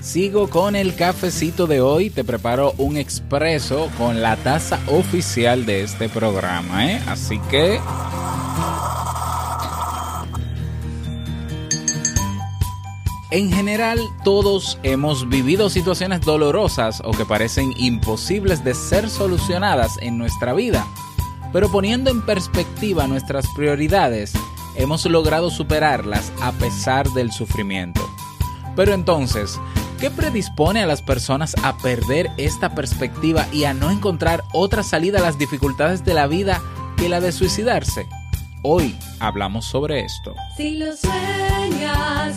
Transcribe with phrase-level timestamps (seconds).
[0.00, 2.08] Sigo con el cafecito de hoy.
[2.08, 7.02] Te preparo un expreso con la taza oficial de este programa, ¿eh?
[7.06, 7.80] Así que.
[13.30, 20.16] En general, todos hemos vivido situaciones dolorosas o que parecen imposibles de ser solucionadas en
[20.16, 20.86] nuestra vida.
[21.52, 24.32] Pero poniendo en perspectiva nuestras prioridades,
[24.76, 28.08] hemos logrado superarlas a pesar del sufrimiento.
[28.76, 29.58] Pero entonces,
[29.98, 35.18] ¿qué predispone a las personas a perder esta perspectiva y a no encontrar otra salida
[35.18, 36.62] a las dificultades de la vida
[36.96, 38.06] que la de suicidarse?
[38.62, 40.34] Hoy hablamos sobre esto.
[40.56, 42.36] Si lo sueñas,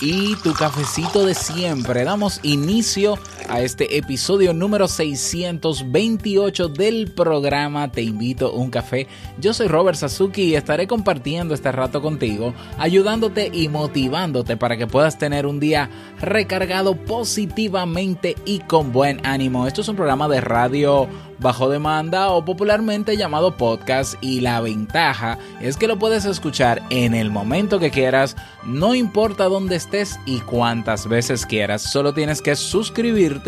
[0.00, 2.04] y tu cafecito de siempre?
[2.04, 3.18] Damos inicio
[3.50, 9.08] a este episodio número 628 del programa Te invito a un café.
[9.38, 14.86] Yo soy Robert Sasuki y estaré compartiendo este rato contigo, ayudándote y motivándote para que
[14.86, 15.90] puedas tener un día
[16.20, 19.66] recargado positivamente y con buen ánimo.
[19.66, 21.08] Esto es un programa de radio
[21.40, 27.14] bajo demanda o popularmente llamado podcast y la ventaja es que lo puedes escuchar en
[27.14, 32.56] el momento que quieras, no importa dónde estés y cuántas veces quieras, solo tienes que
[32.56, 33.39] suscribirte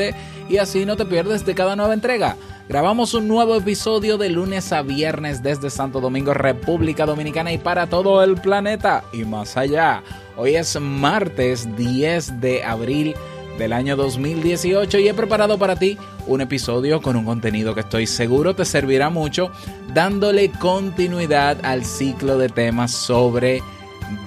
[0.49, 2.37] y así no te pierdes de cada nueva entrega.
[2.69, 7.87] Grabamos un nuevo episodio de lunes a viernes desde Santo Domingo, República Dominicana y para
[7.87, 10.03] todo el planeta y más allá.
[10.37, 13.15] Hoy es martes 10 de abril
[13.59, 18.07] del año 2018 y he preparado para ti un episodio con un contenido que estoy
[18.07, 19.51] seguro te servirá mucho,
[19.93, 23.63] dándole continuidad al ciclo de temas sobre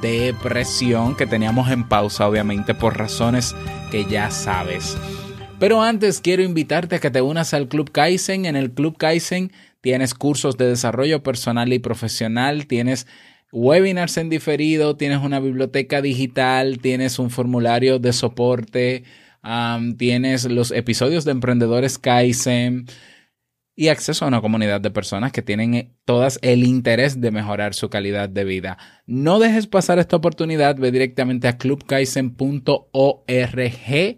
[0.01, 3.55] depresión que teníamos en pausa obviamente por razones
[3.91, 4.97] que ya sabes.
[5.57, 8.45] Pero antes quiero invitarte a que te unas al Club Kaizen.
[8.45, 13.07] En el Club Kaizen tienes cursos de desarrollo personal y profesional, tienes
[13.53, 19.05] webinars en diferido, tienes una biblioteca digital, tienes un formulario de soporte,
[19.97, 22.87] tienes los episodios de Emprendedores Kaizen
[23.77, 27.89] y acceso a una comunidad de personas que tienen todas el interés de mejorar su
[27.89, 28.77] calidad de vida.
[29.05, 34.17] No dejes pasar esta oportunidad, ve directamente a clubkaizen.org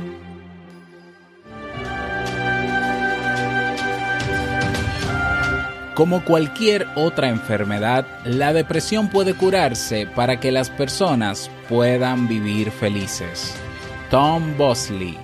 [5.95, 13.53] Como cualquier otra enfermedad, la depresión puede curarse para que las personas puedan vivir felices.
[14.09, 15.17] Tom Bosley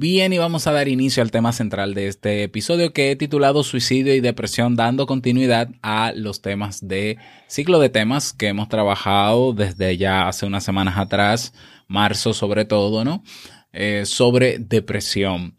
[0.00, 3.64] Bien, y vamos a dar inicio al tema central de este episodio que he titulado
[3.64, 9.54] Suicidio y Depresión, dando continuidad a los temas de ciclo de temas que hemos trabajado
[9.54, 11.52] desde ya hace unas semanas atrás,
[11.88, 13.24] marzo sobre todo, ¿no?
[13.72, 15.56] Eh, sobre depresión.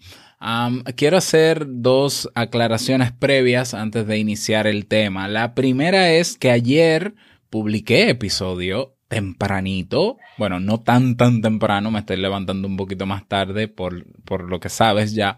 [0.96, 5.28] Quiero hacer dos aclaraciones previas antes de iniciar el tema.
[5.28, 7.14] La primera es que ayer
[7.50, 13.68] publiqué episodio tempranito, bueno, no tan tan temprano, me estoy levantando un poquito más tarde
[13.68, 15.38] por, por lo que sabes ya.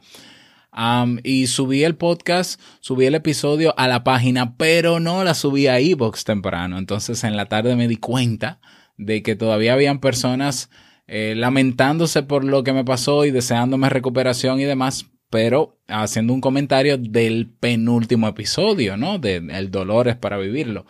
[0.74, 5.68] Um, y subí el podcast, subí el episodio a la página, pero no la subí
[5.68, 6.78] a Evox temprano.
[6.78, 8.60] Entonces en la tarde me di cuenta
[8.98, 10.70] de que todavía habían personas
[11.08, 16.42] eh, lamentándose por lo que me pasó y deseándome recuperación y demás, pero haciendo un
[16.42, 19.18] comentario del penúltimo episodio, ¿no?
[19.18, 20.86] De El dolor es para vivirlo.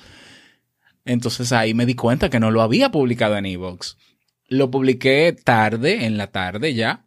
[1.06, 3.98] Entonces ahí me di cuenta que no lo había publicado en Evox.
[4.48, 7.06] Lo publiqué tarde, en la tarde ya.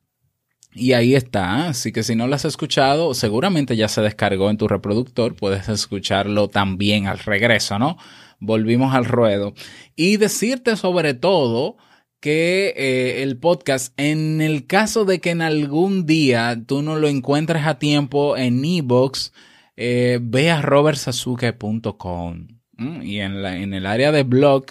[0.73, 4.57] Y ahí está, así que si no lo has escuchado, seguramente ya se descargó en
[4.57, 7.97] tu reproductor, puedes escucharlo también al regreso, ¿no?
[8.41, 9.55] Volvimos al ruedo.
[9.95, 11.77] Y decirte sobre todo
[12.19, 17.07] que eh, el podcast, en el caso de que en algún día tú no lo
[17.07, 19.33] encuentres a tiempo en iBox,
[19.77, 22.54] eh, ve a robertsasuke.com ¿m?
[22.79, 24.67] Y en, la, en el área de blog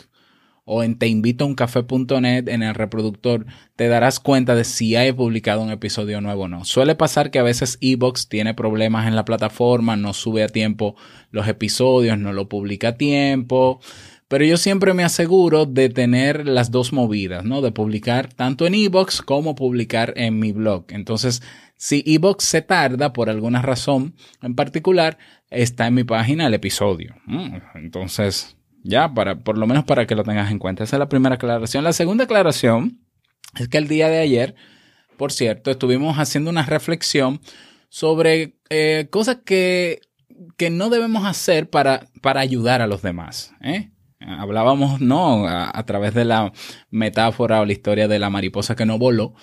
[0.66, 3.46] o en teinvitouncafe.net en el reproductor
[3.76, 6.64] te darás cuenta de si hay publicado un episodio nuevo o no.
[6.64, 10.96] Suele pasar que a veces Evox tiene problemas en la plataforma, no sube a tiempo
[11.32, 13.82] los episodios, no lo publica a tiempo,
[14.28, 17.62] pero yo siempre me aseguro de tener las dos movidas, ¿no?
[17.62, 20.86] De publicar tanto en Evox como publicar en mi blog.
[20.90, 21.44] Entonces,
[21.78, 25.18] si Evox se tarda por alguna razón en particular,
[25.50, 27.16] está en mi página el episodio.
[27.25, 30.84] Mm, Entonces, ya, para, por lo menos para que lo tengas en cuenta.
[30.84, 31.84] Esa es la primera aclaración.
[31.84, 33.00] La segunda aclaración
[33.60, 34.56] es que el día de ayer,
[35.18, 37.40] por cierto, estuvimos haciendo una reflexión
[37.90, 40.02] sobre eh, cosas que,
[40.58, 43.54] que no debemos hacer para, para ayudar a los demás.
[43.62, 43.92] ¿eh?
[44.19, 45.48] Hablábamos, ¿no?
[45.48, 46.52] A, a través de la
[46.90, 49.34] metáfora o la historia de la mariposa que no voló.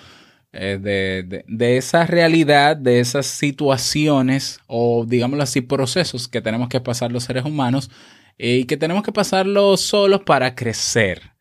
[0.53, 6.69] Eh, de, de- de esa realidad, de esas situaciones o digámoslo así, procesos que tenemos
[6.69, 7.89] que pasar los seres humanos
[8.37, 11.31] eh, y que tenemos que pasarlo solos para crecer.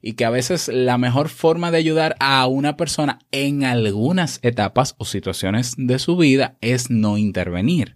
[0.00, 4.94] Y que a veces la mejor forma de ayudar a una persona en algunas etapas
[4.96, 7.94] o situaciones de su vida es no intervenir.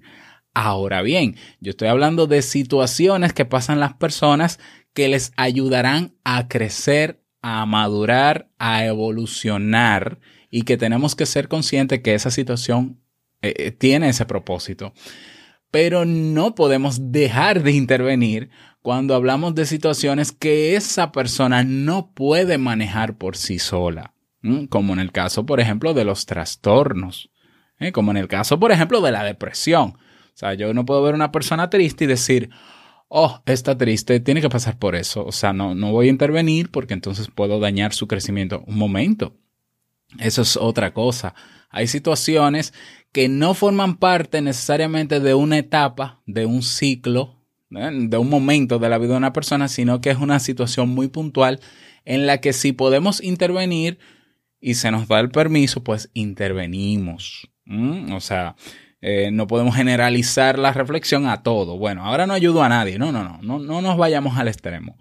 [0.52, 4.58] Ahora bien, yo estoy hablando de situaciones que pasan las personas
[4.92, 10.18] que les ayudarán a crecer, a madurar, a evolucionar
[10.50, 13.00] y que tenemos que ser conscientes que esa situación
[13.42, 14.92] eh, eh, tiene ese propósito
[15.70, 18.48] pero no podemos dejar de intervenir
[18.80, 24.14] cuando hablamos de situaciones que esa persona no puede manejar por sí sola,
[24.70, 27.30] como en el caso, por ejemplo, de los trastornos,
[27.78, 27.92] ¿eh?
[27.92, 29.96] como en el caso, por ejemplo, de la depresión.
[29.98, 32.48] O sea, yo no puedo ver una persona triste y decir,
[33.08, 35.24] oh, está triste, tiene que pasar por eso.
[35.24, 38.64] O sea, no, no voy a intervenir porque entonces puedo dañar su crecimiento.
[38.66, 39.34] Un momento.
[40.18, 41.34] Eso es otra cosa.
[41.70, 42.72] Hay situaciones
[43.12, 47.36] que no forman parte necesariamente de una etapa, de un ciclo,
[47.70, 51.08] de un momento de la vida de una persona, sino que es una situación muy
[51.08, 51.60] puntual
[52.04, 53.98] en la que si podemos intervenir
[54.60, 57.50] y se nos da el permiso, pues intervenimos.
[58.12, 58.56] O sea,
[59.08, 61.78] eh, no podemos generalizar la reflexión a todo.
[61.78, 62.98] Bueno, ahora no ayudo a nadie.
[62.98, 64.98] No, no, no, no, no nos vayamos al extremo.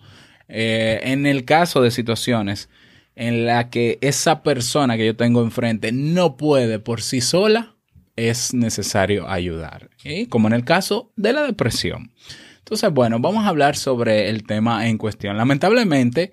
[0.48, 2.70] Eh, en el caso de situaciones
[3.16, 7.78] en la que esa persona que yo tengo enfrente no puede por sí sola,
[8.16, 9.90] es necesario ayudar.
[10.04, 10.30] ¿eh?
[10.30, 12.12] Como en el caso de la depresión.
[12.60, 15.36] Entonces, bueno, vamos a hablar sobre el tema en cuestión.
[15.36, 16.32] Lamentablemente,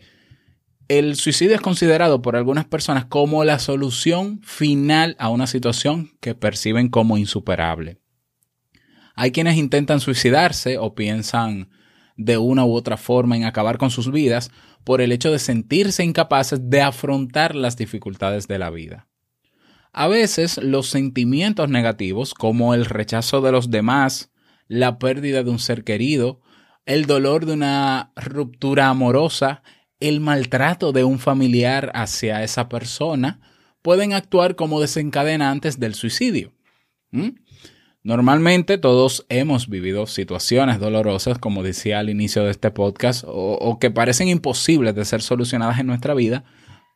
[0.99, 6.35] el suicidio es considerado por algunas personas como la solución final a una situación que
[6.35, 7.99] perciben como insuperable.
[9.15, 11.71] Hay quienes intentan suicidarse o piensan
[12.19, 14.51] de una u otra forma en acabar con sus vidas
[14.85, 19.09] por el hecho de sentirse incapaces de afrontar las dificultades de la vida.
[19.95, 24.31] A veces los sentimientos negativos, como el rechazo de los demás,
[24.69, 26.43] la pérdida de un ser querido,
[26.85, 29.63] el dolor de una ruptura amorosa,
[30.09, 33.41] el maltrato de un familiar hacia esa persona,
[33.83, 36.53] pueden actuar como desencadenantes del suicidio.
[37.11, 37.31] ¿Mm?
[38.05, 43.93] Normalmente todos hemos vivido situaciones dolorosas, como decía al inicio de este podcast, o, que
[43.93, 46.45] parecen imposibles de ser solucionadas en nuestra vida,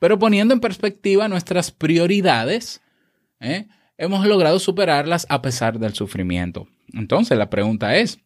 [0.01, 2.83] pero poniendo en perspectiva nuestras prioridades,
[3.39, 3.69] ¿eh?
[3.99, 6.67] hemos logrado superarlas a pesar del sufrimiento.
[6.93, 8.19] Entonces la pregunta es,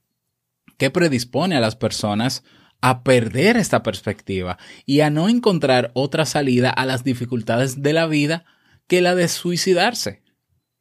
[0.78, 2.44] ¿qué predispone a las personas
[2.80, 8.06] a perder esta perspectiva y a no encontrar otra salida a las dificultades de la
[8.06, 8.44] vida
[8.86, 10.22] que la de suicidarse?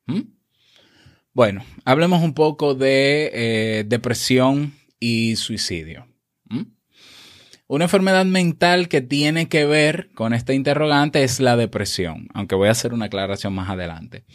[0.06, 0.22] ¿Mm?
[1.34, 6.08] Bueno, hablemos un poco de eh, depresión y suicidio.
[6.46, 6.64] ¿Mm?
[7.68, 12.68] Una enfermedad mental que tiene que ver con este interrogante es la depresión, aunque voy
[12.68, 14.26] a hacer una aclaración más adelante.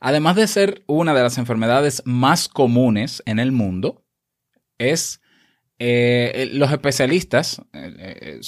[0.00, 4.04] Además de ser una de las enfermedades más comunes en el mundo,
[4.78, 5.20] es
[5.78, 8.40] eh, los especialistas, eh, eh,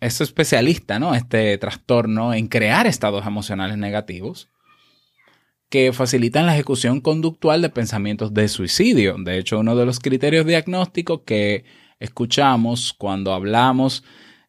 [0.00, 1.14] es especialista, ¿no?
[1.14, 4.48] Este trastorno en crear estados emocionales negativos
[5.68, 9.16] que facilitan la ejecución conductual de pensamientos de suicidio.
[9.18, 11.64] De hecho, uno de los criterios diagnósticos que
[12.00, 14.02] escuchamos cuando hablamos,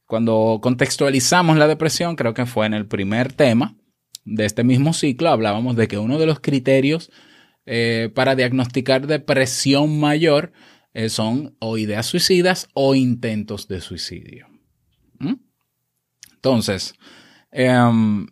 [0.05, 3.75] cuando contextualizamos la depresión, creo que fue en el primer tema
[4.25, 7.11] de este mismo ciclo, hablábamos de que uno de los criterios
[7.65, 10.51] eh, para diagnosticar depresión mayor
[10.99, 14.49] eh, son o ideas suicidas o intentos de suicidio.
[15.17, 15.35] ¿Mm?
[16.33, 16.93] Entonces,
[17.51, 18.27] em,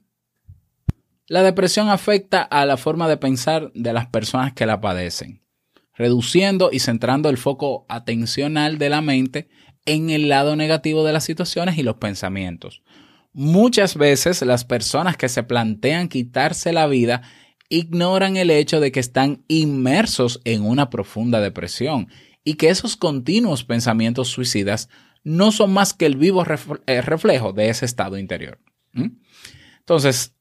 [1.30, 5.44] La depresión afecta a la forma de pensar de las personas que la padecen,
[5.94, 9.48] reduciendo y centrando el foco atencional de la mente
[9.86, 12.82] en el lado negativo de las situaciones y los pensamientos.
[13.32, 17.22] Muchas veces las personas que se plantean quitarse la vida
[17.70, 22.08] ignoran el hecho de que están inmersos en una profunda depresión
[22.48, 24.88] y que esos continuos pensamientos suicidas
[25.26, 26.46] no son más que el vivo
[26.86, 28.58] eh, reflejo de ese estado interior.
[29.80, 30.34] Entonces,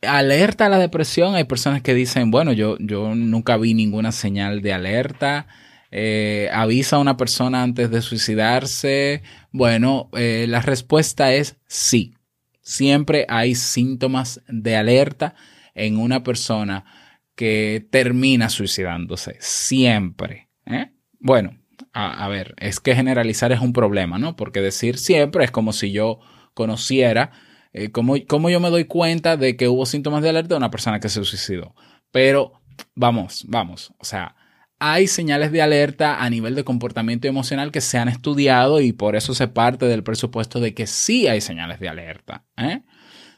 [0.00, 4.62] alerta a la depresión, hay personas que dicen, bueno, yo, yo nunca vi ninguna señal
[4.62, 5.48] de alerta,
[5.90, 9.22] eh, avisa a una persona antes de suicidarse.
[9.52, 12.14] Bueno, eh, la respuesta es sí.
[12.62, 15.34] Siempre hay síntomas de alerta
[15.74, 16.86] en una persona
[17.34, 19.36] que termina suicidándose.
[19.40, 20.48] Siempre.
[20.64, 20.92] ¿eh?
[21.20, 21.58] Bueno,
[21.92, 24.36] a, ver, es que generalizar es un problema, ¿no?
[24.36, 26.20] Porque decir siempre es como si yo
[26.54, 27.32] conociera
[27.72, 30.70] eh, cómo, cómo yo me doy cuenta de que hubo síntomas de alerta de una
[30.70, 31.74] persona que se suicidó.
[32.10, 32.52] Pero
[32.94, 34.36] vamos, vamos, o sea,
[34.80, 39.16] hay señales de alerta a nivel de comportamiento emocional que se han estudiado y por
[39.16, 42.44] eso se parte del presupuesto de que sí hay señales de alerta.
[42.56, 42.82] ¿eh?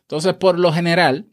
[0.03, 1.31] Entonces, por lo general,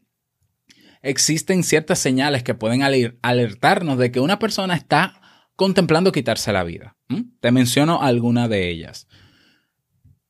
[1.02, 5.22] existen ciertas señales que pueden aler- alertarnos de que una persona está
[5.58, 6.96] contemplando quitarse la vida.
[7.42, 9.08] Te menciono alguna de ellas.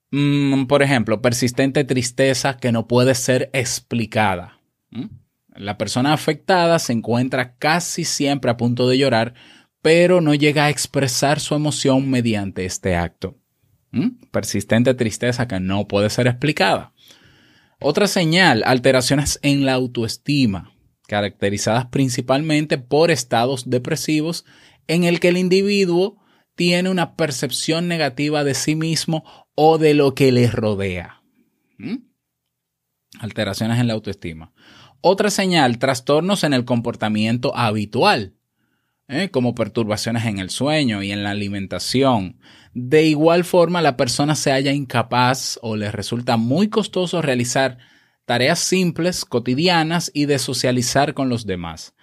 [0.09, 4.59] Mm, por ejemplo, persistente tristeza que no puede ser explicada.
[5.49, 9.33] La persona afectada se encuentra casi siempre a punto de llorar,
[9.81, 13.37] pero no llega a expresar su emoción mediante este acto.
[14.31, 16.93] Persistente tristeza que no puede ser explicada.
[17.79, 20.71] Otra señal, alteraciones en la autoestima,
[21.07, 24.45] caracterizadas principalmente por estados depresivos
[24.87, 26.17] en el que el individuo
[26.55, 29.23] tiene una percepción negativa de sí mismo
[29.55, 31.21] o de lo que le rodea.
[31.77, 31.97] ¿Mm?
[33.19, 34.51] Alteraciones en la autoestima.
[35.01, 38.33] Otra señal, trastornos en el comportamiento habitual,
[39.07, 39.29] ¿eh?
[39.29, 42.39] como perturbaciones en el sueño y en la alimentación.
[42.73, 47.77] De igual forma, la persona se halla incapaz o le resulta muy costoso realizar
[48.25, 51.93] tareas simples, cotidianas y de socializar con los demás.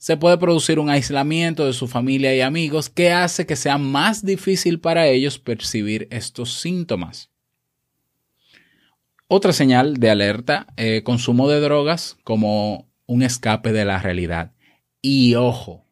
[0.00, 4.24] Se puede producir un aislamiento de su familia y amigos que hace que sea más
[4.24, 7.30] difícil para ellos percibir estos síntomas.
[9.28, 14.54] Otra señal de alerta, eh, consumo de drogas como un escape de la realidad.
[15.02, 15.84] Y ojo,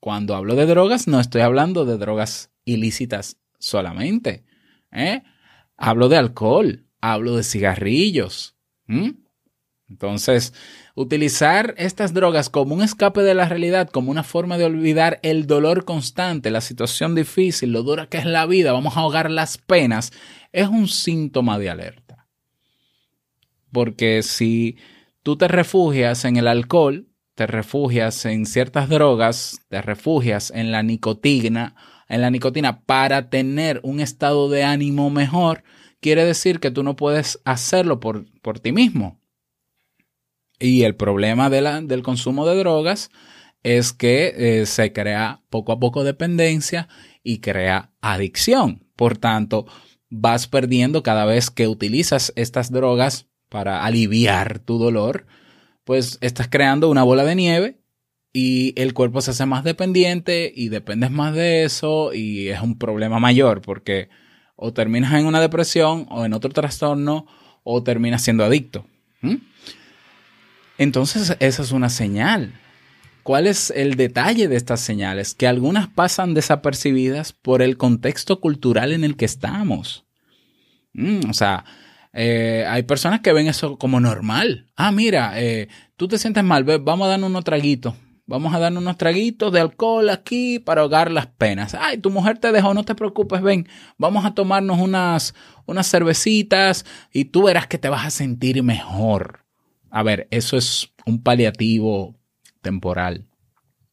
[0.00, 4.44] cuando hablo de drogas no estoy hablando de drogas ilícitas solamente.
[4.90, 5.22] ¿eh?
[5.76, 8.56] Hablo de alcohol, hablo de cigarrillos.
[9.88, 10.52] Entonces,
[10.96, 15.46] utilizar estas drogas como un escape de la realidad, como una forma de olvidar el
[15.46, 19.58] dolor constante, la situación difícil, lo dura que es la vida, vamos a ahogar las
[19.58, 20.12] penas,
[20.52, 22.26] es un síntoma de alerta.
[23.70, 24.76] Porque si
[25.22, 30.82] tú te refugias en el alcohol, te refugias en ciertas drogas, te refugias en la
[30.82, 31.76] nicotina,
[32.08, 35.62] en la nicotina para tener un estado de ánimo mejor,
[36.00, 39.20] quiere decir que tú no puedes hacerlo por, por ti mismo.
[40.58, 43.10] Y el problema de la, del consumo de drogas
[43.62, 46.88] es que eh, se crea poco a poco dependencia
[47.22, 48.86] y crea adicción.
[48.94, 49.66] Por tanto,
[50.08, 55.26] vas perdiendo cada vez que utilizas estas drogas para aliviar tu dolor,
[55.84, 57.80] pues estás creando una bola de nieve
[58.32, 62.78] y el cuerpo se hace más dependiente y dependes más de eso y es un
[62.78, 64.08] problema mayor porque
[64.56, 67.26] o terminas en una depresión o en otro trastorno
[67.62, 68.86] o terminas siendo adicto.
[70.78, 72.52] Entonces esa es una señal.
[73.22, 75.34] ¿Cuál es el detalle de estas señales?
[75.34, 80.04] Que algunas pasan desapercibidas por el contexto cultural en el que estamos.
[80.92, 81.64] Mm, o sea,
[82.12, 84.66] eh, hay personas que ven eso como normal.
[84.76, 87.94] Ah, mira, eh, tú te sientes mal, vamos a darnos unos traguitos.
[88.28, 91.74] Vamos a darnos unos traguitos de alcohol aquí para ahogar las penas.
[91.74, 93.68] Ay, tu mujer te dejó, no te preocupes, ven,
[93.98, 99.45] vamos a tomarnos unas, unas cervecitas y tú verás que te vas a sentir mejor.
[99.96, 102.14] A ver, eso es un paliativo
[102.60, 103.24] temporal.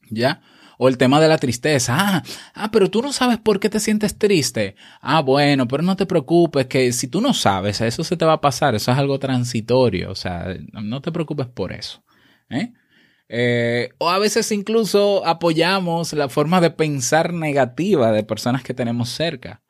[0.10, 0.42] ¿Ya?
[0.78, 1.96] O el tema de la tristeza.
[1.98, 4.76] Ah, ah, pero tú no sabes por qué te sientes triste.
[5.00, 8.34] Ah, bueno, pero no te preocupes, que si tú no sabes, eso se te va
[8.34, 12.04] a pasar, eso es algo transitorio, o sea, no te preocupes por eso.
[12.50, 12.74] ¿eh?
[13.30, 19.08] Eh, o a veces incluso apoyamos la forma de pensar negativa de personas que tenemos
[19.08, 19.63] cerca.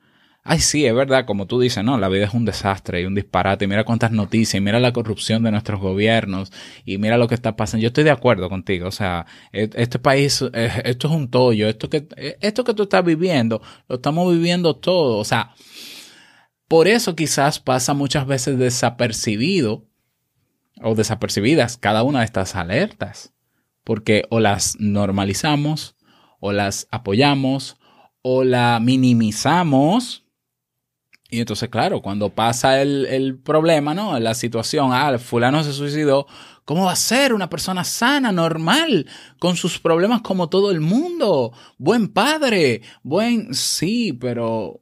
[0.46, 3.16] Ay, sí, es verdad, como tú dices, no, la vida es un desastre y un
[3.16, 3.64] disparate.
[3.64, 6.52] Y mira cuántas noticias, y mira la corrupción de nuestros gobiernos,
[6.84, 7.82] y mira lo que está pasando.
[7.82, 11.70] Yo estoy de acuerdo contigo, o sea, e- este país, eh, esto es un tollo,
[11.70, 15.18] esto que, eh, esto que tú estás viviendo, lo estamos viviendo todo.
[15.18, 15.54] O sea,
[16.68, 19.86] por eso quizás pasa muchas veces desapercibido
[20.82, 23.34] o desapercibidas cada una de estas alertas,
[23.86, 25.96] porque o las normalizamos,
[26.42, 27.78] o las apoyamos,
[28.22, 30.23] o la minimizamos.
[31.34, 34.20] Y entonces, claro, cuando pasa el, el problema, ¿no?
[34.20, 36.28] La situación, ah, fulano se suicidó,
[36.64, 39.08] ¿cómo va a ser una persona sana, normal,
[39.40, 41.52] con sus problemas como todo el mundo?
[41.80, 44.82] Buen padre, buen, sí, pero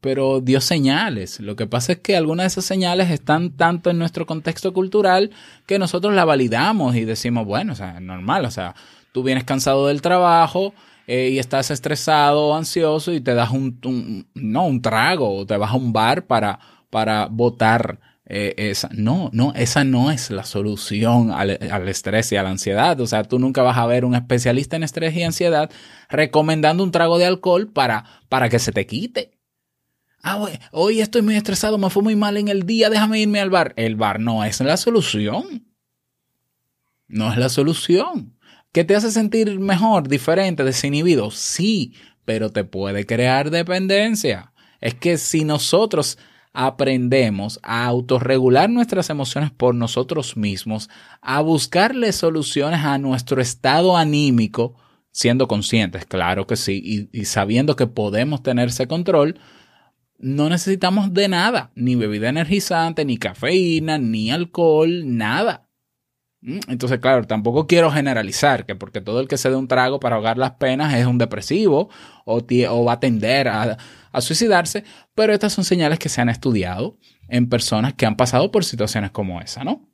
[0.00, 1.40] pero dio señales.
[1.40, 5.32] Lo que pasa es que algunas de esas señales están tanto en nuestro contexto cultural
[5.66, 8.76] que nosotros la validamos y decimos, bueno, o sea, es normal, o sea,
[9.10, 10.74] tú vienes cansado del trabajo
[11.08, 15.70] eh, y estás estresado ansioso y te das un, no, un trago o te vas
[15.70, 16.60] a un bar para,
[16.90, 18.90] para botar eh, esa.
[18.92, 23.00] No, no, esa no es la solución al, al estrés y a la ansiedad.
[23.00, 25.70] O sea, tú nunca vas a ver un especialista en estrés y ansiedad
[26.10, 29.32] recomendando un trago de alcohol para, para que se te quite.
[30.22, 33.48] Ah, hoy estoy muy estresado, me fue muy mal en el día, déjame irme al
[33.48, 33.72] bar.
[33.76, 35.64] El bar no es la solución.
[37.06, 38.37] No es la solución.
[38.72, 41.30] ¿Qué te hace sentir mejor, diferente, desinhibido?
[41.30, 41.94] Sí,
[42.24, 44.52] pero te puede crear dependencia.
[44.80, 46.18] Es que si nosotros
[46.52, 50.90] aprendemos a autorregular nuestras emociones por nosotros mismos,
[51.22, 54.76] a buscarle soluciones a nuestro estado anímico,
[55.12, 59.40] siendo conscientes, claro que sí, y, y sabiendo que podemos tener ese control,
[60.18, 65.67] no necesitamos de nada, ni bebida energizante, ni cafeína, ni alcohol, nada.
[66.40, 66.60] ¿Mm?
[66.68, 70.16] Entonces, claro, tampoco quiero generalizar que porque todo el que se dé un trago para
[70.16, 71.88] ahogar las penas es un depresivo
[72.24, 72.44] o,
[72.84, 73.76] va a tender a,
[74.12, 76.96] a suicidarse, pero estas son señales que se han estudiado
[77.28, 79.88] en personas que han pasado por situaciones como esa, ¿no?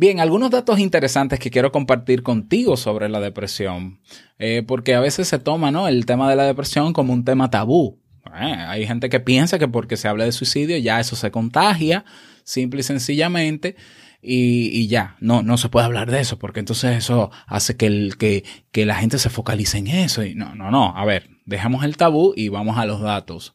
[0.00, 4.00] Bien, algunos datos interesantes que quiero compartir contigo sobre la depresión,
[4.38, 5.88] eh, porque a veces se toma ¿no?
[5.88, 8.00] el tema de la depresión como un tema tabú.
[8.34, 12.04] Eh, hay gente que piensa que porque se habla de suicidio ya eso se contagia,
[12.44, 13.76] simple y sencillamente,
[14.20, 17.86] y, y ya, no, no se puede hablar de eso, porque entonces eso hace que,
[17.86, 20.24] el, que, que la gente se focalice en eso.
[20.24, 23.54] Y no, no, no, a ver, dejamos el tabú y vamos a los datos.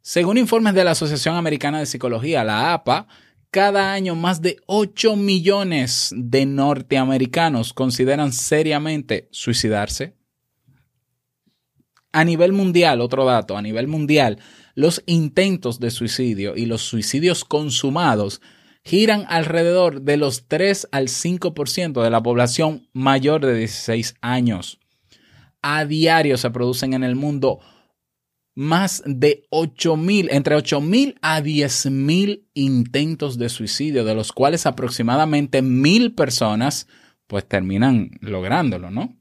[0.00, 3.06] Según informes de la Asociación Americana de Psicología, la APA,
[3.50, 10.16] cada año más de 8 millones de norteamericanos consideran seriamente suicidarse.
[12.14, 14.38] A nivel mundial, otro dato, a nivel mundial,
[14.76, 18.40] los intentos de suicidio y los suicidios consumados
[18.84, 24.78] giran alrededor de los 3 al 5% de la población mayor de 16 años.
[25.60, 27.58] A diario se producen en el mundo
[28.54, 34.30] más de 8 mil, entre 8 mil a 10 mil intentos de suicidio, de los
[34.30, 36.86] cuales aproximadamente mil personas
[37.26, 39.16] pues terminan lográndolo, ¿no?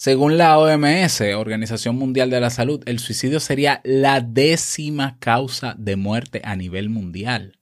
[0.00, 5.96] Según la OMS, Organización Mundial de la Salud, el suicidio sería la décima causa de
[5.96, 7.58] muerte a nivel mundial.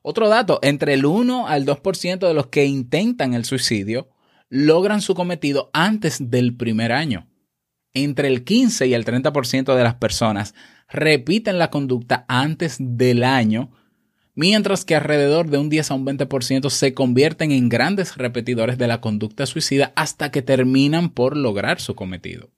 [0.00, 4.08] Otro dato, entre el 1 al 2% de los que intentan el suicidio
[4.48, 7.28] logran su cometido antes del primer año.
[7.92, 10.54] Entre el 15 y el 30% de las personas
[10.88, 13.70] repiten la conducta antes del año,
[14.38, 18.86] mientras que alrededor de un 10 a un 20% se convierten en grandes repetidores de
[18.86, 22.48] la conducta suicida hasta que terminan por lograr su cometido.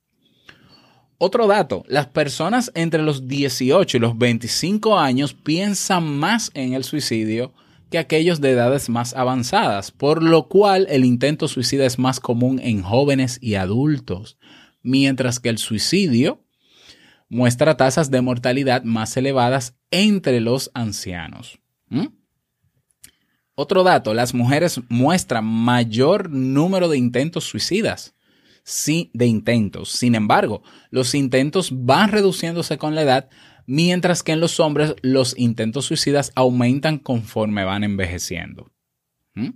[1.17, 6.85] Otro dato, las personas entre los 18 y los 25 años piensan más en el
[6.85, 7.55] suicidio
[7.91, 12.61] que aquellos de edades más avanzadas, por lo cual el intento suicida es más común
[12.63, 14.37] en jóvenes y adultos,
[14.83, 16.45] mientras que el suicidio
[17.31, 21.60] muestra tasas de mortalidad más elevadas entre los ancianos.
[21.91, 22.07] ¿Mm?
[23.55, 28.15] Otro dato, las mujeres muestran mayor número de intentos suicidas.
[28.63, 29.91] Sí, de intentos.
[29.91, 33.29] Sin embargo, los intentos van reduciéndose con la edad,
[33.67, 38.73] mientras que en los hombres los intentos suicidas aumentan conforme van envejeciendo.
[39.35, 39.51] ¿Mm?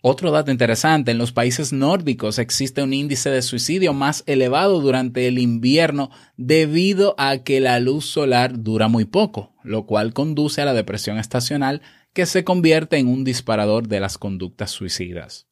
[0.00, 5.26] Otro dato interesante, en los países nórdicos existe un índice de suicidio más elevado durante
[5.26, 10.66] el invierno debido a que la luz solar dura muy poco, lo cual conduce a
[10.66, 11.82] la depresión estacional
[12.12, 15.48] que se convierte en un disparador de las conductas suicidas.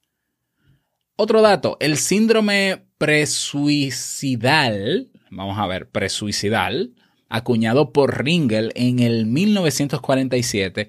[1.17, 6.95] Otro dato, el síndrome presuicidal, vamos a ver, presuicidal,
[7.29, 10.89] acuñado por Ringel en el 1947,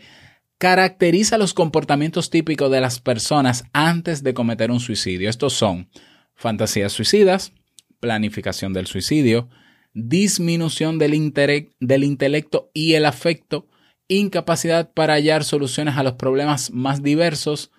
[0.58, 5.30] caracteriza los comportamientos típicos de las personas antes de cometer un suicidio.
[5.30, 5.90] Estos son
[6.36, 7.54] fantasías suicidas,
[8.00, 9.50] planificación del suicidio,
[9.94, 13.68] disminución del, intele- del intelecto y el afecto,
[14.08, 17.72] incapacidad para hallar soluciones a los problemas más diversos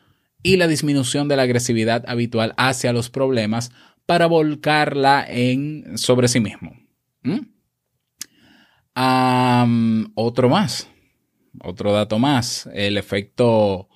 [0.42, 3.70] y la disminución de la agresividad habitual hacia los problemas
[4.06, 6.76] para volcarla en sobre sí mismo.
[7.22, 7.40] ¿Mm?
[10.14, 10.88] Otro más.
[11.62, 13.88] Otro dato más, el efecto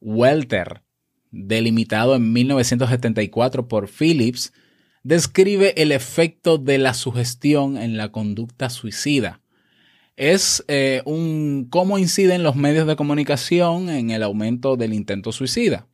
[0.00, 0.82] Welter,
[1.30, 4.52] delimitado en 1974 por Phillips,
[5.02, 9.40] describe el efecto de la sugestión en la conducta suicida.
[10.16, 15.86] Es eh, un cómo inciden los medios de comunicación en el aumento del intento suicida.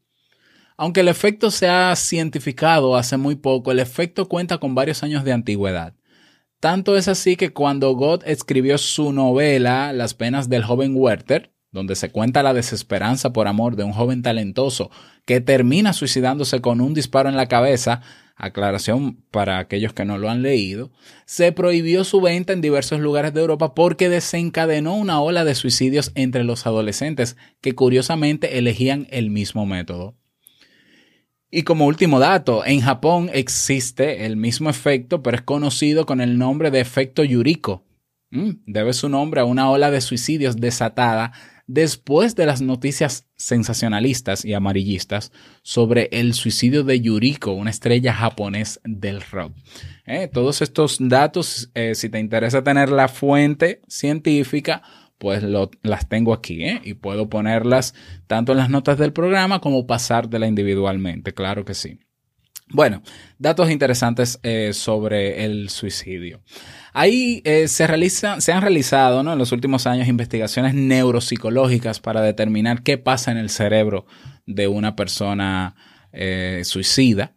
[0.77, 5.25] Aunque el efecto se ha cientificado hace muy poco, el efecto cuenta con varios años
[5.25, 5.95] de antigüedad.
[6.61, 11.95] Tanto es así que cuando Gott escribió su novela Las penas del joven Werther, donde
[11.97, 14.91] se cuenta la desesperanza por amor de un joven talentoso
[15.27, 18.01] que termina suicidándose con un disparo en la cabeza,
[18.37, 20.91] aclaración para aquellos que no lo han leído,
[21.27, 26.13] se prohibió su venta en diversos lugares de Europa porque desencadenó una ola de suicidios
[26.15, 30.17] entre los adolescentes que curiosamente elegían el mismo método.
[31.57, 36.37] Y como último dato, en Japón existe el mismo efecto, pero es conocido con el
[36.37, 37.83] nombre de efecto Yuriko.
[38.31, 41.33] Mm, debe su nombre a una ola de suicidios desatada
[41.67, 48.79] después de las noticias sensacionalistas y amarillistas sobre el suicidio de Yuriko, una estrella japonés
[48.85, 49.55] del rock.
[50.05, 54.83] Eh, todos estos datos, eh, si te interesa tener la fuente científica,
[55.19, 56.81] pues las tengo aquí ¿eh?
[56.85, 57.95] y puedo ponerlas
[58.27, 62.01] tanto en las notas del programa como pasártela individualmente, claro que sí.
[62.69, 63.03] Bueno,
[63.39, 66.43] datos interesantes eh, sobre el suicidio.
[66.93, 69.33] Ahí eh, se, se han realizado ¿no?
[69.35, 74.07] en los últimos años investigaciones neuropsicológicas para determinar qué pasa en el cerebro
[74.47, 75.77] de una persona
[76.63, 77.35] suicida.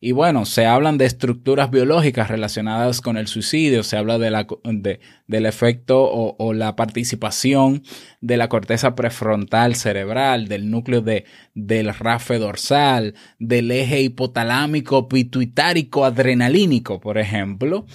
[0.00, 4.46] Y bueno, se hablan de estructuras biológicas relacionadas con el suicidio, se habla de la,
[5.26, 7.82] del efecto o, la participación
[8.20, 16.04] de la corteza prefrontal cerebral, del núcleo de, del rafe dorsal, del eje hipotalámico pituitárico
[16.04, 17.86] adrenalínico, por ejemplo.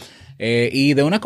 [0.44, 1.22] Eh, y de una,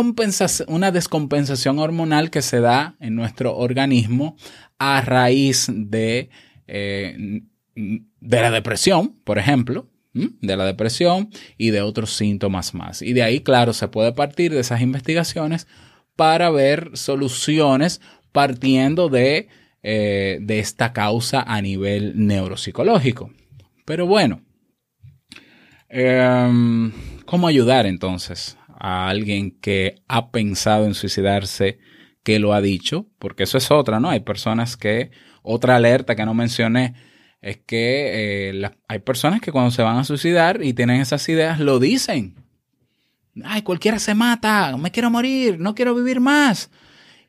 [0.67, 4.35] una descompensación hormonal que se da en nuestro organismo
[4.77, 6.29] a raíz de,
[6.67, 7.41] eh,
[7.75, 13.01] de la depresión, por ejemplo, de la depresión y de otros síntomas más.
[13.01, 15.67] Y de ahí, claro, se puede partir de esas investigaciones
[16.15, 18.01] para ver soluciones
[18.31, 19.49] partiendo de,
[19.83, 23.31] eh, de esta causa a nivel neuropsicológico.
[23.83, 24.41] Pero bueno,
[25.89, 26.91] em,
[27.25, 31.77] ¿cómo ayudar entonces a alguien que ha pensado en suicidarse,
[32.23, 33.07] que lo ha dicho?
[33.19, 34.09] Porque eso es otra, ¿no?
[34.09, 35.11] Hay personas que,
[35.43, 36.95] otra alerta que no mencioné,
[37.45, 41.59] es que eh, hay personas que cuando se van a suicidar y tienen esas ideas,
[41.59, 42.33] lo dicen.
[43.43, 46.71] Ay, cualquiera se mata, me quiero morir, no quiero vivir más.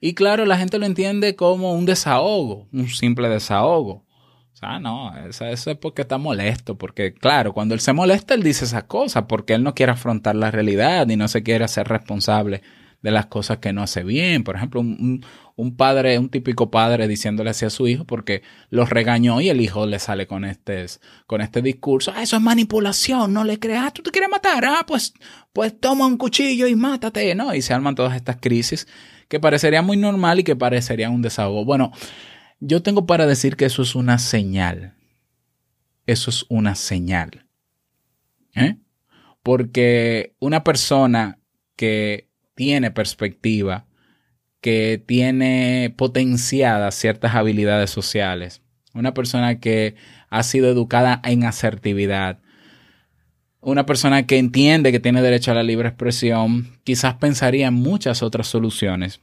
[0.01, 4.07] Y claro, la gente lo entiende como un desahogo, un simple desahogo.
[4.55, 8.43] O sea, no, eso, es porque está molesto, porque claro, cuando él se molesta, él
[8.43, 11.89] dice esas cosas, porque él no quiere afrontar la realidad y no se quiere hacer
[11.89, 12.63] responsable
[13.07, 14.43] de las cosas que no hace bien.
[14.43, 18.91] Por ejemplo, un, un padre, un típico padre diciéndole así a su hijo porque los
[18.91, 20.87] regañó y el hijo le sale con este,
[21.29, 22.13] con este discurso.
[22.17, 25.15] Ah, eso es manipulación, no le creas, ah, tú te quieres matar, ah, pues,
[25.53, 27.55] pues toma un cuchillo y mátate, ¿no?
[27.55, 28.89] Y se arman todas estas crisis
[29.29, 31.65] que parecerían muy normal y que parecerían un desahogo.
[31.65, 31.93] Bueno,
[32.59, 34.95] yo tengo para decir que eso es una señal.
[36.07, 37.47] Eso es una señal.
[38.57, 38.79] ¿Eh?
[39.45, 41.39] Porque una persona
[41.77, 42.26] que
[42.57, 43.87] tiene perspectiva,
[44.61, 48.63] que tiene potenciadas ciertas habilidades sociales,
[48.95, 49.95] una persona que
[50.29, 52.41] ha sido educada en asertividad,
[53.61, 58.23] una persona que entiende que tiene derecho a la libre expresión, quizás pensaría en muchas
[58.23, 59.21] otras soluciones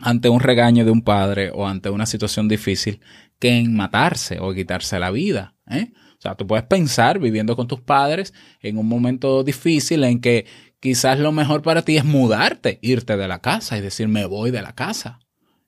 [0.00, 3.00] ante un regaño de un padre o ante una situación difícil
[3.38, 5.54] que en matarse o quitarse la vida.
[5.68, 5.92] ¿eh?
[6.18, 10.46] O sea, tú puedes pensar viviendo con tus padres en un momento difícil en que
[10.80, 14.50] quizás lo mejor para ti es mudarte, irte de la casa y decir me voy
[14.50, 15.20] de la casa.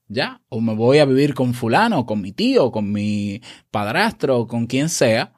[0.08, 4.66] Ya, o me voy a vivir con fulano, con mi tío, con mi padrastro, con
[4.66, 5.34] quien sea.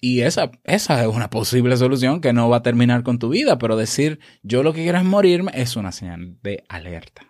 [0.00, 3.58] Y esa, esa es una posible solución que no va a terminar con tu vida,
[3.58, 7.22] pero decir yo lo que quiero es morirme es una señal de alerta.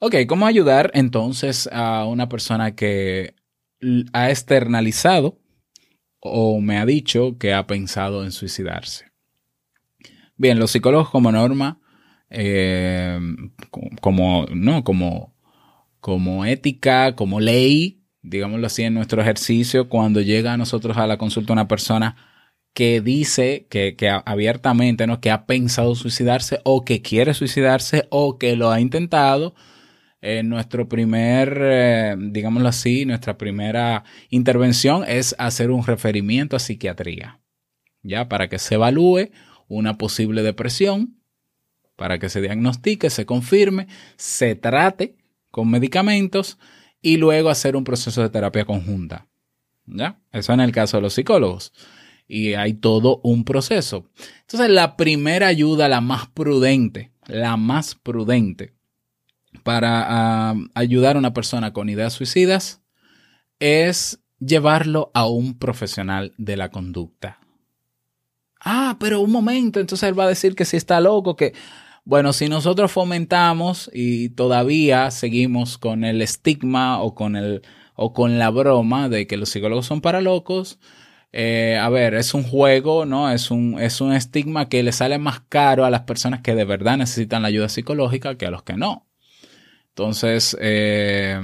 [0.00, 3.34] Ok, ¿cómo ayudar entonces a una persona que
[4.12, 5.40] ha externalizado
[6.20, 9.07] o me ha dicho que ha pensado en suicidarse?
[10.38, 11.80] Bien, los psicólogos como norma,
[12.30, 13.18] eh,
[14.00, 15.34] como, no, como,
[16.00, 21.18] como ética, como ley, digámoslo así, en nuestro ejercicio, cuando llega a nosotros a la
[21.18, 22.16] consulta una persona
[22.72, 25.20] que dice que, que abiertamente, ¿no?
[25.20, 29.54] Que ha pensado suicidarse o que quiere suicidarse o que lo ha intentado,
[30.20, 37.40] eh, nuestro primer, eh, digámoslo así, nuestra primera intervención es hacer un referimiento a psiquiatría,
[38.02, 39.30] ya para que se evalúe
[39.68, 41.16] una posible depresión
[41.96, 45.16] para que se diagnostique, se confirme, se trate,
[45.50, 46.58] con medicamentos
[47.00, 49.26] y luego hacer un proceso de terapia conjunta.
[49.86, 50.20] ¿Ya?
[50.32, 51.72] Eso en el caso de los psicólogos.
[52.26, 54.10] Y hay todo un proceso.
[54.42, 58.74] Entonces, la primera ayuda, la más prudente, la más prudente
[59.62, 62.82] para ayudar a una persona con ideas suicidas
[63.60, 67.37] es llevarlo a un profesional de la conducta.
[68.60, 71.54] Ah, pero un momento, entonces él va a decir que si está loco, que...
[72.04, 77.60] Bueno, si nosotros fomentamos y todavía seguimos con el estigma o con, el,
[77.96, 80.78] o con la broma de que los psicólogos son para locos,
[81.32, 83.30] eh, a ver, es un juego, ¿no?
[83.30, 86.64] Es un, es un estigma que le sale más caro a las personas que de
[86.64, 89.06] verdad necesitan la ayuda psicológica que a los que no.
[89.90, 91.38] Entonces, eh,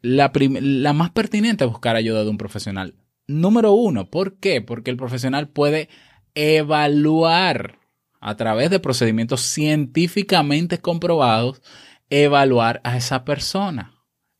[0.00, 2.94] la, la más pertinente es buscar ayuda de un profesional.
[3.28, 4.60] Número uno, ¿por qué?
[4.62, 5.88] Porque el profesional puede
[6.34, 7.78] evaluar
[8.20, 11.62] a través de procedimientos científicamente comprobados,
[12.10, 13.94] evaluar a esa persona,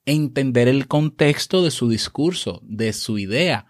[0.05, 3.67] entender el contexto de su discurso, de su idea,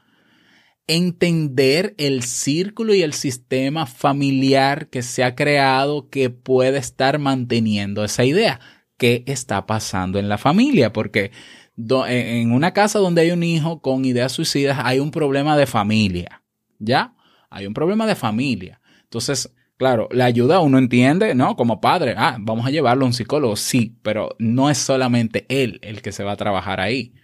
[0.86, 8.04] entender el círculo y el sistema familiar que se ha creado que puede estar manteniendo
[8.04, 8.58] esa idea.
[8.96, 10.92] ¿Qué está pasando en la familia?
[10.92, 11.30] Porque
[11.78, 16.42] en una casa donde hay un hijo con ideas suicidas hay un problema de familia,
[16.78, 17.14] ¿ya?
[17.50, 18.80] Hay un problema de familia.
[19.02, 21.56] Entonces, claro, la ayuda uno entiende, ¿no?
[21.56, 25.80] Como padre, ah, vamos a llevarlo a un psicólogo, sí, pero no es solamente él
[25.82, 27.14] el que se va a trabajar ahí.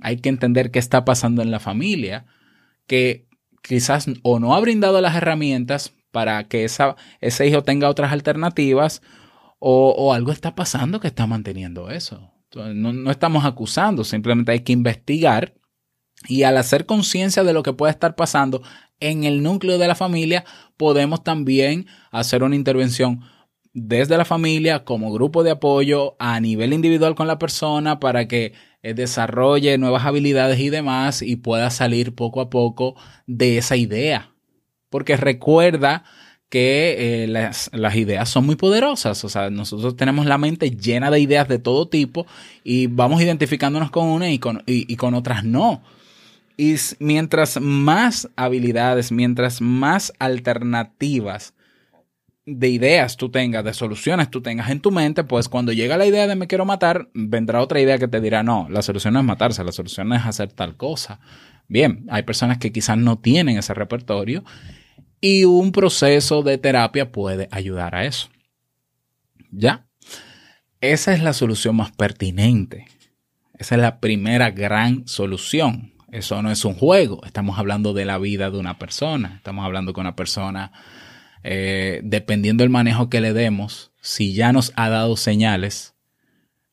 [0.00, 2.26] Hay que entender qué está pasando en la familia,
[2.86, 3.28] que
[3.62, 9.02] quizás o no ha brindado las herramientas para que esa, ese hijo tenga otras alternativas
[9.58, 12.32] o, o algo está pasando que está manteniendo eso.
[12.44, 15.54] Entonces, no, no estamos acusando, simplemente hay que investigar
[16.28, 18.62] y al hacer conciencia de lo que puede estar pasando
[19.00, 20.44] en el núcleo de la familia,
[20.76, 23.20] podemos también hacer una intervención
[23.74, 28.52] desde la familia como grupo de apoyo a nivel individual con la persona para que
[28.82, 32.94] eh, desarrolle nuevas habilidades y demás y pueda salir poco a poco
[33.26, 34.30] de esa idea.
[34.90, 36.04] Porque recuerda
[36.48, 41.18] que eh, las, ideas son muy poderosas, o sea, nosotros tenemos la mente llena de
[41.18, 42.26] ideas de todo tipo
[42.62, 45.82] y vamos identificándonos con una y con, y con otras no.
[46.56, 51.54] Y mientras más habilidades, mientras más alternativas
[52.46, 56.06] de ideas tú tengas, de soluciones tú tengas en tu mente, pues cuando llega la
[56.06, 59.20] idea de me quiero matar, vendrá otra idea que te dirá, no, la solución no
[59.20, 61.20] es matarse, la solución es hacer tal cosa.
[61.68, 64.44] Bien, hay personas que quizás no tienen ese repertorio
[65.20, 68.28] y un proceso de terapia puede ayudar a eso.
[69.50, 69.86] ¿Ya?
[70.80, 72.86] Esa es la solución más pertinente.
[73.58, 75.93] Esa es la primera gran solución.
[76.14, 77.22] Eso no es un juego.
[77.26, 79.32] Estamos hablando de la vida de una persona.
[79.36, 80.70] Estamos hablando con una persona,
[81.42, 85.96] eh, dependiendo del manejo que le demos, si ya nos ha dado señales,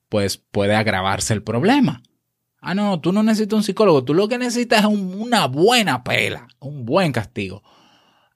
[0.10, 2.04] pues puede agravarse el problema.
[2.62, 4.04] Ah, no, tú no necesitas un psicólogo.
[4.04, 7.64] Tú lo que necesitas es un- una buena pela, un buen castigo.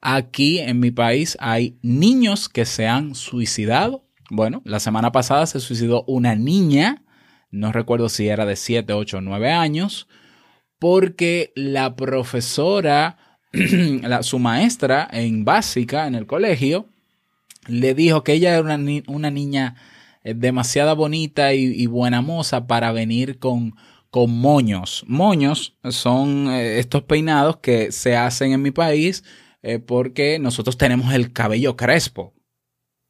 [0.00, 4.04] Aquí en mi país hay niños que se han suicidado.
[4.28, 7.04] Bueno, la semana pasada se suicidó una niña,
[7.52, 10.08] no recuerdo si era de 7, 8 o 9 años,
[10.78, 13.18] porque la profesora,
[14.22, 16.88] su maestra en básica en el colegio,
[17.68, 19.76] le dijo que ella era una, ni- una niña
[20.24, 23.74] eh, demasiado bonita y, y buena moza para venir con,
[24.10, 25.04] con moños.
[25.08, 29.24] Moños son eh, estos peinados que se hacen en mi país
[29.62, 32.34] eh, porque nosotros tenemos el cabello crespo.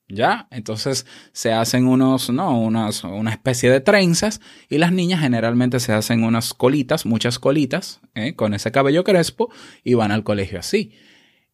[0.08, 0.46] ¿Ya?
[0.52, 5.92] Entonces se hacen unos, no, unas, una especie de trenzas y las niñas generalmente se
[5.92, 8.34] hacen unas colitas, muchas colitas, ¿eh?
[8.36, 9.50] con ese cabello crespo
[9.82, 10.92] y van al colegio así.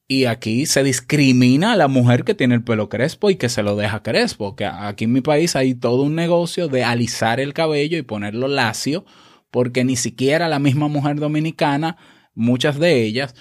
[0.06, 3.62] Y aquí se discrimina a la mujer que tiene el pelo crespo y que se
[3.62, 4.54] lo deja crespo.
[4.60, 9.06] Aquí en mi país hay todo un negocio de alisar el cabello y ponerlo lacio,
[9.50, 11.96] porque ni siquiera la misma mujer dominicana,
[12.34, 13.34] muchas de ellas,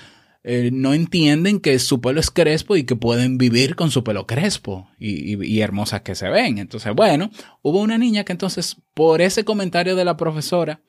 [0.43, 4.25] eh, no entienden que su pelo es crespo y que pueden vivir con su pelo
[4.25, 6.57] crespo y, hermosas que se ven.
[6.57, 7.29] Entonces, bueno,
[7.61, 10.81] hubo una niña que entonces, por ese comentario de la profesora,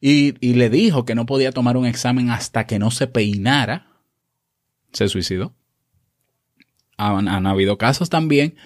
[0.00, 3.88] y, y le dijo que no podía tomar un examen hasta que no se peinara,
[4.92, 5.54] se suicidó.
[6.98, 8.56] Han, han habido casos también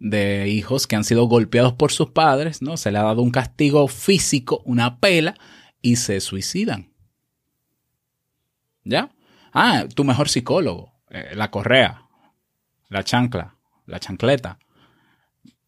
[0.00, 2.76] de hijos que han sido golpeados por sus padres, ¿no?
[2.76, 5.36] Se le ha dado un castigo físico, una pela,
[5.80, 6.92] y se suicidan.
[8.82, 9.12] ¿Ya?
[9.52, 12.02] Ah, tu mejor psicólogo, eh, la correa,
[12.88, 14.58] la chancla, la chancleta.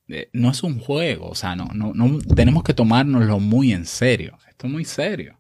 [0.09, 3.87] Eh, no es un juego, o sea, no, no, no tenemos que tomárnoslo muy en
[3.87, 4.39] serio.
[4.49, 5.39] Esto es muy serio.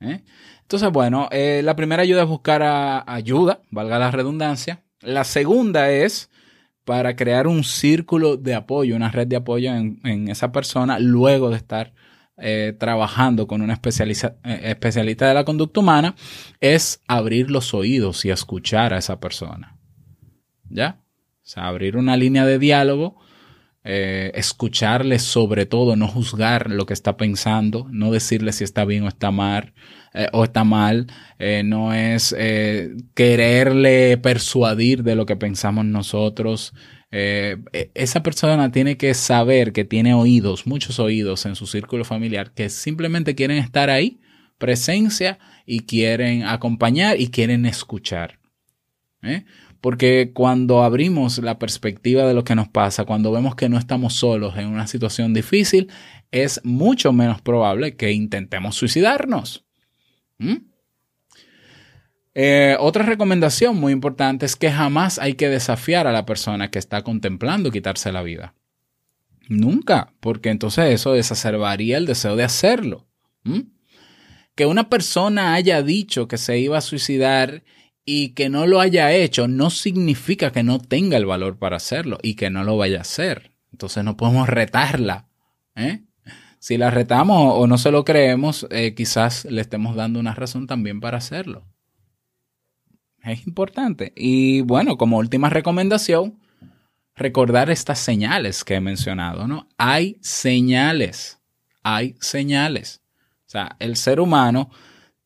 [0.00, 0.22] ¿eh?
[0.62, 4.82] Entonces, bueno, la primera ayuda es buscar ayuda, valga la redundancia.
[5.00, 6.30] La segunda es
[6.84, 11.50] para crear un círculo de apoyo, una red de apoyo en, en esa persona luego
[11.50, 11.92] de estar
[12.36, 16.14] eh, trabajando con una especializa- eh, especialista de la conducta humana
[16.60, 19.78] es abrir los oídos y escuchar a esa persona.
[20.68, 21.00] ¿Ya?
[21.44, 23.20] O sea, abrir una línea de diálogo,
[23.84, 29.04] eh, escucharle sobre todo, no juzgar lo que está pensando, no decirle si está bien
[29.04, 29.74] o está mal,
[30.14, 31.06] eh, o está mal,
[31.38, 36.72] eh, no es eh, quererle persuadir de lo que pensamos nosotros.
[37.10, 37.58] E-
[37.94, 42.68] esa persona tiene que saber que tiene oídos, muchos oídos en su círculo familiar, que
[42.70, 44.20] simplemente quieren estar ahí,
[44.58, 48.38] presencia, y quieren acompañar y quieren escuchar.
[49.80, 54.14] Porque cuando abrimos la perspectiva de lo que nos pasa, cuando vemos que no estamos
[54.14, 55.90] solos en una situación difícil,
[56.30, 59.63] es mucho menos probable que intentemos suicidarnos.
[60.44, 60.56] ¿Mm?
[62.34, 66.80] Eh, otra recomendación muy importante es que jamás hay que desafiar a la persona que
[66.80, 68.54] está contemplando quitarse la vida.
[69.48, 73.06] Nunca, porque entonces eso exacerbaría el deseo de hacerlo.
[73.44, 73.60] ¿Mm?
[74.54, 77.62] Que una persona haya dicho que se iba a suicidar
[78.04, 82.18] y que no lo haya hecho no significa que no tenga el valor para hacerlo
[82.22, 83.52] y que no lo vaya a hacer.
[83.72, 85.28] Entonces no podemos retarla.
[85.74, 86.02] ¿eh?
[86.64, 90.66] Si la retamos o no se lo creemos, eh, quizás le estemos dando una razón
[90.66, 91.66] también para hacerlo.
[93.22, 94.14] Es importante.
[94.16, 96.40] Y bueno, como última recomendación,
[97.14, 99.68] recordar estas señales que he mencionado, ¿no?
[99.76, 101.38] Hay señales,
[101.82, 103.02] hay señales.
[103.46, 104.70] O sea, el ser humano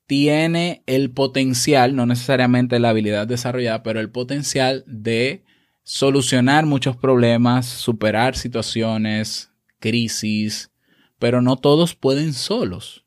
[0.09, 5.45] tiene el potencial, no necesariamente la habilidad desarrollada, pero el potencial de
[5.85, 10.73] solucionar muchos problemas, superar situaciones, crisis,
[11.19, 13.05] pero no todos pueden solos.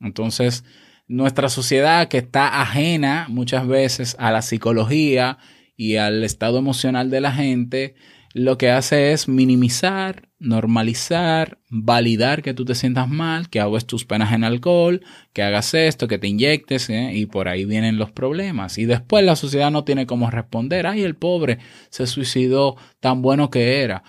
[0.00, 0.64] Entonces,
[1.08, 5.38] nuestra sociedad que está ajena muchas veces a la psicología
[5.76, 7.94] y al estado emocional de la gente,
[8.32, 14.04] lo que hace es minimizar, normalizar, validar que tú te sientas mal, que ahogues tus
[14.04, 17.12] penas en alcohol, que hagas esto, que te inyectes, ¿eh?
[17.14, 18.76] y por ahí vienen los problemas.
[18.78, 23.48] Y después la sociedad no tiene cómo responder, ay, el pobre se suicidó, tan bueno
[23.48, 24.02] que era.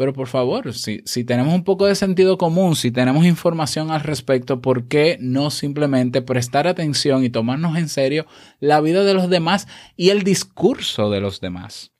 [0.00, 4.00] Pero por favor, si, si tenemos un poco de sentido común, si tenemos información al
[4.00, 8.24] respecto, ¿por qué no simplemente prestar atención y tomarnos en serio
[8.60, 11.92] la vida de los demás y el discurso de los demás?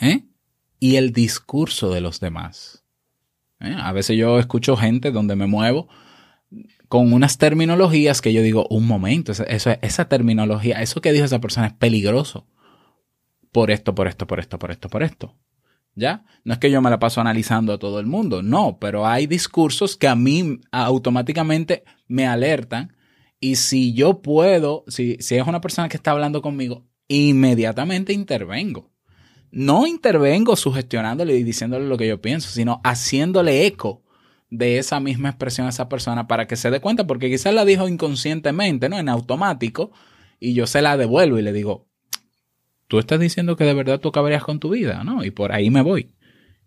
[0.00, 0.24] ¿Eh?
[0.80, 2.82] Y el discurso de los demás.
[3.60, 3.76] ¿Eh?
[3.78, 5.86] A veces yo escucho gente donde me muevo
[6.88, 11.40] con unas terminologías que yo digo, un momento, esa, esa, terminología, eso que dijo esa
[11.40, 12.48] persona es peligroso.
[13.52, 15.36] Por esto, por esto, por esto, por esto, por esto.
[15.96, 16.24] ¿Ya?
[16.42, 19.26] No es que yo me la paso analizando a todo el mundo, no, pero hay
[19.26, 22.96] discursos que a mí automáticamente me alertan
[23.38, 28.90] y si yo puedo, si, si es una persona que está hablando conmigo, inmediatamente intervengo.
[29.50, 34.02] No intervengo sugestionándole y diciéndole lo que yo pienso, sino haciéndole eco
[34.50, 37.64] de esa misma expresión a esa persona para que se dé cuenta, porque quizás la
[37.64, 38.98] dijo inconscientemente, ¿no?
[38.98, 39.92] En automático,
[40.40, 41.88] y yo se la devuelvo y le digo,
[42.94, 45.24] tú estás diciendo que de verdad tú acabarías con tu vida, ¿no?
[45.24, 46.14] Y por ahí me voy.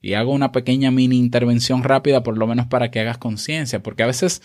[0.02, 4.04] Y hago una pequeña mini intervención rápida, por lo menos para que hagas conciencia, porque
[4.04, 4.42] a veces,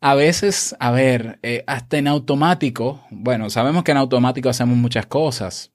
[0.00, 5.06] a veces, a ver, eh, hasta en automático, bueno, sabemos que en automático hacemos muchas
[5.06, 5.72] cosas,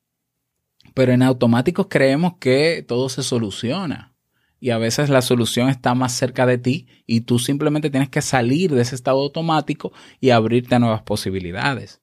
[0.93, 4.15] pero en automático creemos que todo se soluciona.
[4.61, 8.21] Y a veces la solución está más cerca de ti y tú simplemente tienes que
[8.21, 12.01] salir de ese estado automático y abrirte a nuevas posibilidades.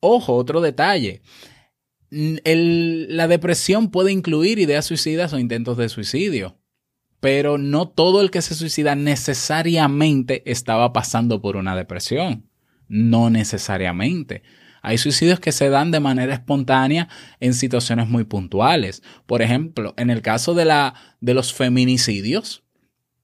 [0.00, 1.22] Ojo, otro detalle
[2.10, 6.58] la depresión puede incluir ideas suicidas o intentos de suicidio,
[7.20, 12.48] pero no todo el que se suicida necesariamente estaba pasando por una depresión.
[12.88, 14.42] No necesariamente.
[14.82, 19.02] Hay suicidios que se dan de manera espontánea en situaciones muy puntuales.
[19.26, 22.64] Por ejemplo, en el caso de, la, de los feminicidios,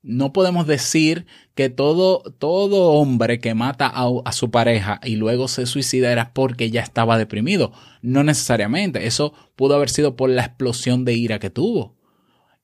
[0.07, 5.49] no podemos decir que todo, todo hombre que mata a, a, su pareja y luego
[5.49, 7.73] se suicida era porque ya estaba deprimido.
[8.03, 9.09] No necesariamente.
[9.09, 11.97] Eso pudo haber sido por la explosión de ira que tuvo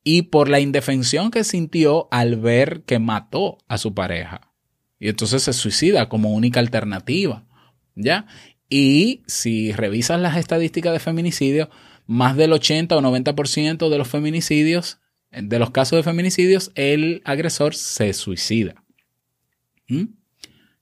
[0.05, 4.53] y por la indefensión que sintió al ver que mató a su pareja.
[5.01, 7.45] Y entonces se suicida como única alternativa.
[7.97, 8.27] ¿Ya?
[8.69, 11.71] Y si revisas las estadísticas de feminicidio,
[12.07, 15.02] más del 80 o 90% de los feminicidios
[15.33, 18.75] de los casos de feminicidios, el agresor se suicida.
[19.89, 20.05] ¿Mm?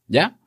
[0.08, 0.38] ¿Ya?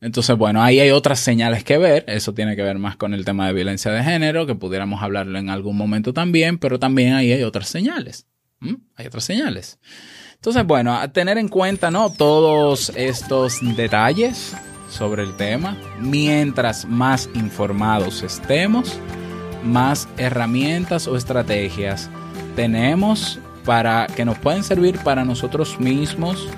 [0.00, 2.04] Entonces, bueno, ahí hay otras señales que ver.
[2.06, 5.38] Eso tiene que ver más con el tema de violencia de género, que pudiéramos hablarlo
[5.38, 8.26] en algún momento también, pero también ahí hay otras señales.
[8.60, 8.74] ¿Mm?
[8.94, 9.78] Hay otras señales.
[10.34, 12.12] Entonces, bueno, a tener en cuenta, ¿no?
[12.12, 14.54] Todos estos detalles
[14.88, 15.76] sobre el tema.
[15.98, 19.00] Mientras más informados estemos,
[19.64, 22.08] más herramientas o estrategias
[22.58, 23.38] tenemos
[23.68, 26.48] para que nos pueden servir para nosotros mismos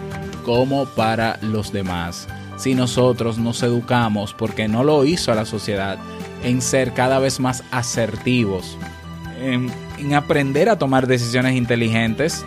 [0.44, 2.28] como para los demás.
[2.56, 5.98] Si nosotros nos educamos, porque no lo hizo la sociedad,
[6.44, 8.78] en ser cada vez más asertivos,
[9.40, 12.46] en, en aprender a tomar decisiones inteligentes,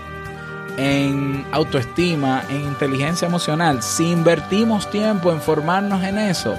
[0.78, 6.56] en autoestima, en inteligencia emocional, si invertimos tiempo en formarnos en eso,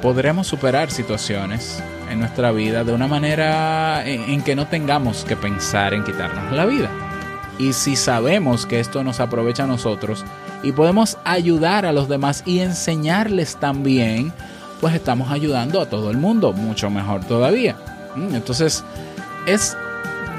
[0.00, 5.94] podremos superar situaciones en nuestra vida de una manera en, que no tengamos que pensar
[5.94, 6.90] en quitarnos la vida.
[7.58, 10.24] Y si sabemos que esto nos aprovecha a nosotros
[10.62, 14.32] y podemos ayudar a los demás y enseñarles también,
[14.80, 17.76] pues estamos ayudando a todo el mundo, mucho mejor todavía.
[18.32, 18.84] Entonces,
[19.46, 19.76] es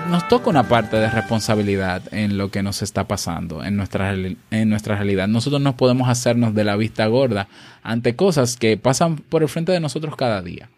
[0.10, 4.70] nos toca una parte de responsabilidad en lo que nos está pasando en nuestra, en
[4.70, 5.28] nuestra realidad.
[5.28, 7.48] Nosotros no podemos hacernos de la vista gorda
[7.84, 10.70] ante cosas que pasan por el frente de nosotros cada día.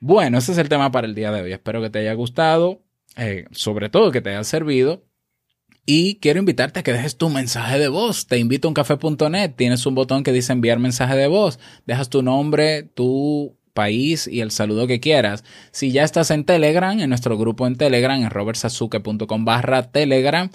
[0.00, 1.52] Bueno, ese es el tema para el día de hoy.
[1.52, 2.82] Espero que te haya gustado,
[3.16, 5.04] eh, sobre todo que te haya servido.
[5.86, 8.26] Y quiero invitarte a que dejes tu mensaje de voz.
[8.26, 9.52] Te invito a uncafé.net.
[9.54, 11.58] Tienes un botón que dice enviar mensaje de voz.
[11.86, 15.44] Dejas tu nombre, tu país y el saludo que quieras.
[15.72, 20.48] Si ya estás en Telegram, en nuestro grupo en Telegram, en robertsazuke.com barra Telegram,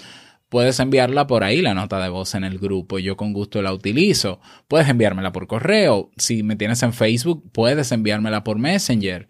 [0.50, 3.00] puedes enviarla por ahí, la nota de voz en el grupo.
[3.00, 4.42] Yo con gusto la utilizo.
[4.68, 6.12] Puedes enviármela por correo.
[6.18, 9.28] Si me tienes en Facebook, puedes enviármela por Messenger.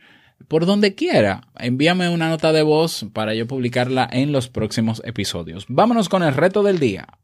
[0.47, 5.65] Por donde quiera, envíame una nota de voz para yo publicarla en los próximos episodios.
[5.67, 7.18] Vámonos con el reto del día.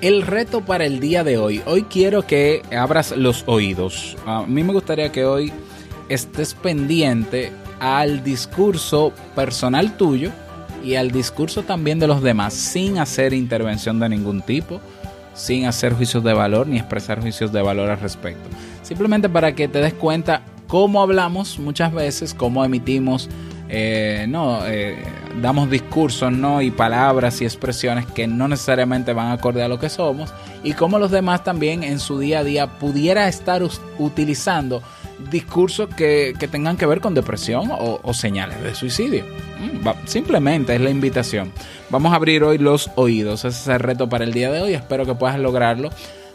[0.00, 1.62] El reto para el día de hoy.
[1.66, 4.16] Hoy quiero que abras los oídos.
[4.26, 5.52] A mí me gustaría que hoy
[6.08, 10.30] estés pendiente al discurso personal tuyo
[10.84, 14.80] y al discurso también de los demás sin hacer intervención de ningún tipo,
[15.34, 18.48] sin hacer juicios de valor ni expresar juicios de valor al respecto.
[18.82, 23.28] Simplemente para que te des cuenta cómo hablamos muchas veces, cómo emitimos
[23.68, 24.96] eh, no, eh,
[25.40, 26.62] damos discursos ¿no?
[26.62, 30.32] y palabras y expresiones que no necesariamente van acorde a lo que somos
[30.62, 33.62] y cómo los demás también en su día a día pudiera estar
[33.98, 34.82] utilizando
[35.30, 39.24] discursos que, que, tengan que ver con depresión o, o señales de suicidio.
[39.58, 41.52] Mm, simplemente es la invitación.
[41.90, 43.44] Vamos a abrir hoy los oídos.
[43.44, 44.74] Ese es el reto para el día de hoy.
[44.74, 45.90] Espero que puedas lograrlo.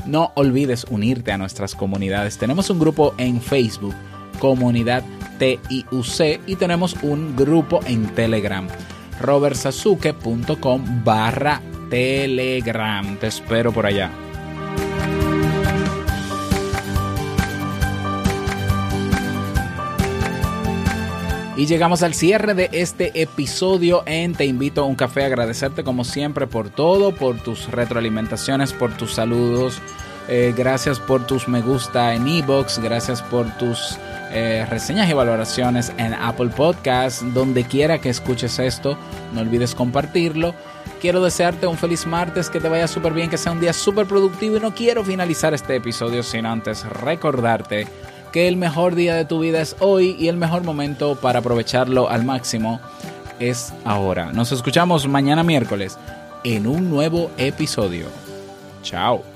[0.05, 2.37] No olvides unirte a nuestras comunidades.
[2.37, 3.93] Tenemos un grupo en Facebook,
[4.39, 5.03] Comunidad
[5.37, 8.67] TIUC, y tenemos un grupo en Telegram,
[9.21, 13.17] robertsazuke.com barra Telegram.
[13.17, 14.11] Te espero por allá.
[21.57, 25.25] Y llegamos al cierre de este episodio en Te invito a un café.
[25.25, 29.79] Agradecerte como siempre por todo, por tus retroalimentaciones, por tus saludos.
[30.27, 33.97] Eh, gracias por tus me gusta en Ebox, gracias por tus
[34.31, 37.23] eh, reseñas y valoraciones en Apple Podcasts.
[37.33, 38.97] Donde quiera que escuches esto,
[39.33, 40.53] no olvides compartirlo.
[41.01, 44.05] Quiero desearte un feliz martes, que te vaya súper bien, que sea un día súper
[44.05, 47.87] productivo y no quiero finalizar este episodio sin antes recordarte
[48.31, 52.09] que el mejor día de tu vida es hoy y el mejor momento para aprovecharlo
[52.09, 52.79] al máximo
[53.39, 54.31] es ahora.
[54.31, 55.97] Nos escuchamos mañana miércoles
[56.43, 58.05] en un nuevo episodio.
[58.83, 59.30] Chao.